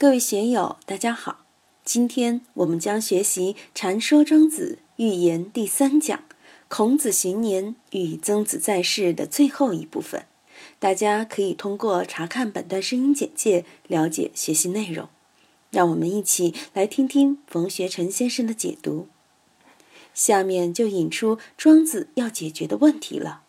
[0.00, 1.44] 各位学友，大家好。
[1.84, 6.24] 今天我们将学习《禅说庄子寓言》第三讲
[6.68, 10.24] “孔子行年与曾子在世”的最后一部分。
[10.78, 15.06] 大家可以通过查看本段声音简介了解学习内容。
[15.70, 19.06] 让我们一起来听听冯学成先生的解读。
[20.14, 23.42] 下面就引出庄子要解决的问题了。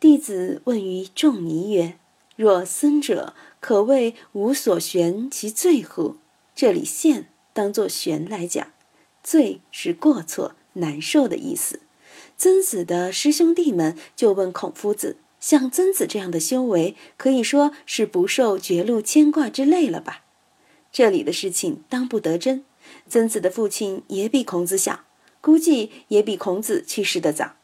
[0.00, 1.94] 弟子问于仲尼曰
[2.36, 6.16] ：“若僧者，可谓无所悬其罪乎？”
[6.54, 8.72] 这里“现”当作“悬”来讲
[9.22, 11.80] ，“罪”是过错、难受的意思。
[12.36, 20.24] 曾子的师兄弟们就问孔夫子：“像曾子这样的修为，可以说是不受绝路牵挂之累了吧？”
[20.92, 22.64] 这里的事情当不得真。
[23.08, 25.00] 曾子的父亲也比孔子小。
[25.40, 27.56] 估计也比孔子去世的早，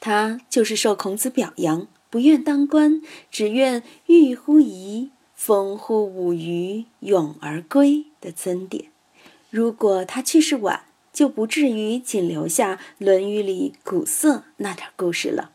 [0.00, 8.84] 他就是受孔子表扬，不愿当官，只愿寓乎沂，风乎舞雩，咏而归的曾点。
[9.50, 15.50] 如果他去世晚，就不至于仅留下《论语》里古色那点故事了。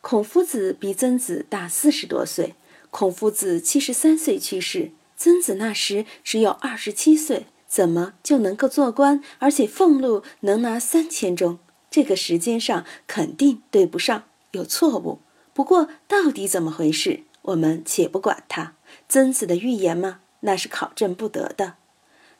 [0.00, 2.54] 孔夫子比曾子大四十多岁，
[2.92, 7.46] 孔夫子七十三岁去世，曾子那时只有二十七岁。
[7.66, 11.58] 怎么就能够做官，而且俸禄能拿三千钟？
[11.90, 15.18] 这个时间上肯定对不上，有错误。
[15.56, 18.74] 不过到底怎么回事，我们且不管它。
[19.08, 20.20] 曾子的预言吗？
[20.40, 21.76] 那是考证不得的。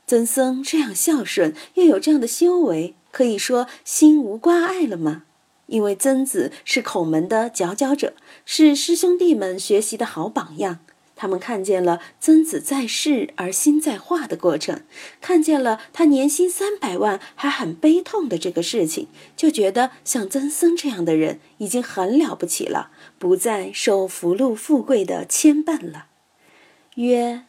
[0.07, 5.23] 曾僧这样孝顺，又有这样的修为，可以说心无挂碍了吗？
[5.65, 8.13] 因为曾子是孔门的佼佼者，
[8.45, 10.81] 是师兄弟们学习的好榜样。
[11.17, 14.83] 他们看见了曾子在世而心在化的过程，
[15.21, 26.09] 看见了他年薪三百万还很悲痛的这个事情，就觉得像曾僧这样的人已经很了不起了，不再受福禄富贵的牵绊了。
[26.97, 27.45] 曰：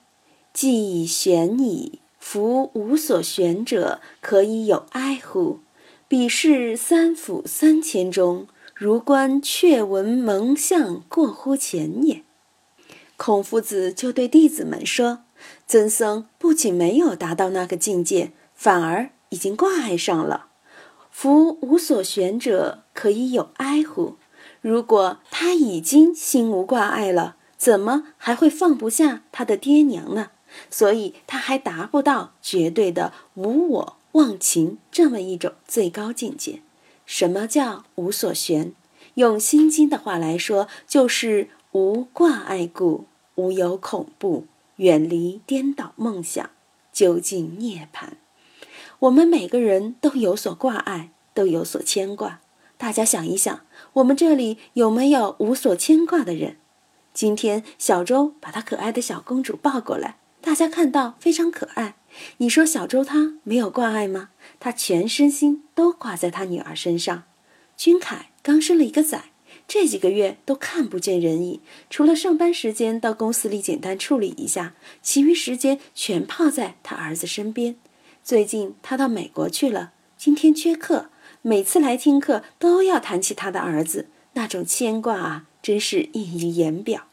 [0.54, 5.60] 既已悬矣，夫无所悬者，可以有哀乎？
[6.08, 12.24] 彼是三府三千中，如观阙闻蒙相过乎前也。
[13.18, 15.24] 孔夫子就对弟子们说
[15.68, 20.50] ：“曾僧不仅没有达到那个境界，反而已经挂碍上了。
[21.10, 24.18] 夫无所悬者，可以有哀乎？
[24.62, 30.30] 如果他已经心无挂碍了，怎么还会放不下他的爹娘呢？
[30.70, 36.62] 所以他还达不到绝对的无我忘情这么一种最高境界。
[37.08, 38.74] 什么叫无所悬？
[39.16, 43.06] 用《心经》的话来说，就是。”无挂碍故，
[43.36, 44.46] 无有恐怖，
[44.78, 46.50] 远离颠倒梦想，
[46.94, 48.12] 究竟涅槃。
[49.00, 52.40] 我们每个人都有所挂碍，都有所牵挂。
[52.78, 53.62] 大家想一想，
[53.94, 56.58] 我们这里有没有无所牵挂的人？
[57.14, 61.98] 今天小周把她可爱的小公主抱过来，大家看到非常可爱。
[62.38, 64.30] 你说小周她没有挂碍吗？
[64.60, 67.24] 她全身心都挂在她女儿身上。
[67.76, 69.26] 君凯刚生了一个崽。
[69.68, 77.76] 这几个月都看不见人影，除了上班时间到公司里简单处理一下，其余时间全泡在他儿子身边。
[78.24, 81.10] 最近他到美国去了，今天缺课，
[81.42, 87.08] 每次来听课都要谈起他的儿子，那种牵挂啊，真是溢于言表。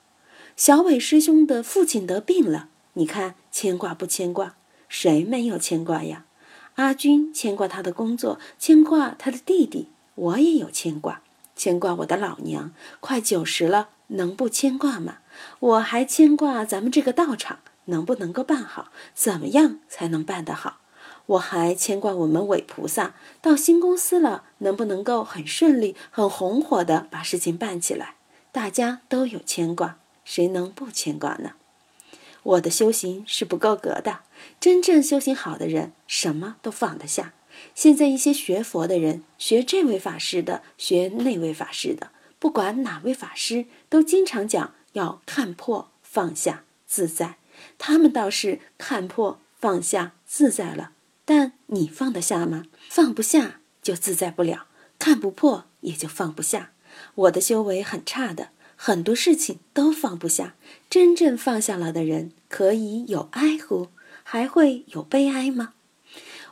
[0.56, 4.54] 小伟师兄的父亲得病了，你看牵挂不牵挂？
[4.88, 6.25] 谁没有牵挂呀？
[6.76, 11.24] 阿军牵挂他的工作，牵挂他的弟弟，我也有牵挂。
[11.56, 15.19] 牵挂我的老娘，快九十了，能不牵挂吗？
[15.60, 18.91] 我还牵挂咱们这个道场能不能够办好？
[19.15, 20.78] 怎么样才能办得好？
[21.26, 28.16] 我还牵挂我们韦菩萨到新公司了，能不能够很顺利、很红火的把事情办起来？
[28.53, 31.53] 大家都有牵挂，谁能不牵挂呢？
[32.43, 34.20] 我的修行是不够格的，
[34.60, 37.32] 真正修行好的人，什么都放得下。
[37.75, 47.38] 现在一些学佛的人，学这位法师的，学那位法师的，不管哪位法师，都经常讲要看破、放下、自在。
[47.78, 50.93] 他们倒是看破、放下、自在了，
[51.25, 52.64] 但你放得下吗？
[52.88, 54.67] 放不下就自在不了，
[54.99, 56.73] 看不破也就放不下。
[57.14, 60.55] 我的修为很差的，很多事情都放不下。
[60.90, 63.88] 真正放下了的人，可以有哀乎？
[64.23, 65.75] 还会有悲哀吗？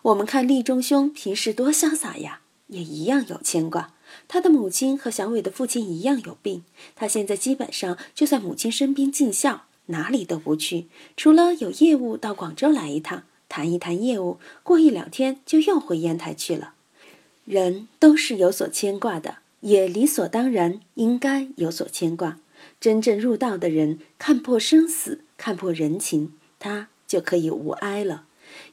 [0.03, 3.95] 我们看立中兄平时多潇洒呀，也一样有牵挂。
[4.27, 6.65] 他的母亲和小伟的父亲一样有病，
[6.97, 16.75] 他现在基本上就在母亲身边尽孝，哪里都不去，除了有业务到广州来一趟，谈一谈业务，过一两天就又回烟台去了。
[17.45, 22.39] 人都是有所牵挂的，也理所当然应该有所牵挂。
[22.81, 26.89] 真正入道的人，看破生死，看破人情，他。
[27.05, 28.25] 就可以无哀了。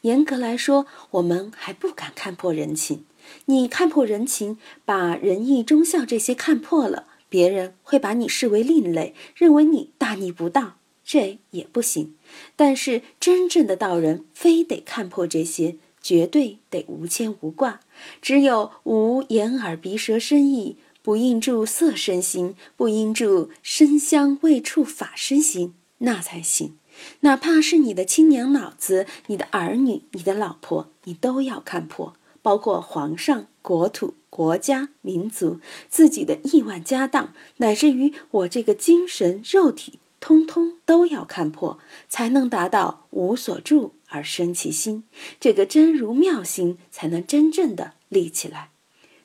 [0.01, 3.05] 严格来说，我们还不敢看破人情。
[3.45, 12.15] 你看破人情，把仁义忠孝这些看破了，别人会把你视为另类，认为你大逆不道，这也不行。
[12.55, 17.81] 但是真正的道人，非得看破这些，绝对得无牵无挂。
[18.21, 26.77] 只有无眼耳鼻舌身意，不应住色身心，不应住身香味触法身心，那才行。
[27.21, 32.13] 哪怕是你的亲娘老子、你的儿女、你的老婆，你都要看破。
[32.41, 35.59] 包括皇上、国土、国家、民族、
[35.89, 45.03] 自己的亿万家当，乃至于我这个精神肉体，通通都要看破，才能达到无所住而生其心。
[45.39, 48.69] 这个真如妙心，才能真正的立起来。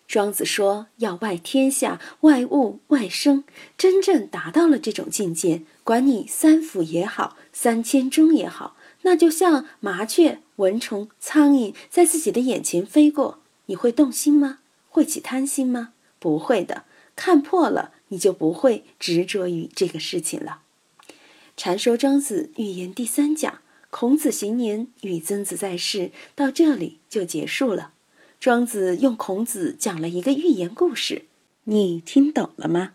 [0.08, 3.44] 庄子说：“要外天下，外物，外生。
[3.78, 8.76] 真正达到了这种境界，管你三伏也好，三千钟也好。”
[9.06, 14.60] 那就像麻雀、蚊虫、苍蝇在自己的眼前飞过，你会动心吗？
[14.88, 15.92] 会起贪心吗？
[16.18, 16.84] 不会的。
[17.14, 20.62] 看破了，你就不会执着于这个事情了。
[21.56, 23.60] 禅说庄子寓言第三讲，
[23.90, 27.92] 孔子行年与曾子在世，到这里就结束了。
[28.40, 31.26] 庄子用孔子讲了一个寓言故事，
[31.64, 32.94] 你听懂了吗？